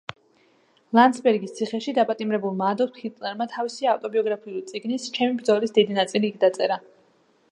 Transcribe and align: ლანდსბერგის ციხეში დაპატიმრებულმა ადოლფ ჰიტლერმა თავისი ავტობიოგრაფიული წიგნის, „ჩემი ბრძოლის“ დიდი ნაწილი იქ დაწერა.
ლანდსბერგის 0.99 1.51
ციხეში 1.57 1.93
დაპატიმრებულმა 1.97 2.71
ადოლფ 2.75 2.97
ჰიტლერმა 3.03 3.47
თავისი 3.53 3.91
ავტობიოგრაფიული 3.93 4.65
წიგნის, 4.71 5.05
„ჩემი 5.19 5.39
ბრძოლის“ 5.43 5.77
დიდი 5.79 5.99
ნაწილი 6.01 6.33
იქ 6.35 6.41
დაწერა. 6.47 6.83